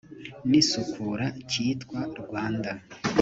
n 0.49 0.51
isukura 0.61 1.25
cyitwa 1.49 1.99
rwanda 2.21 2.71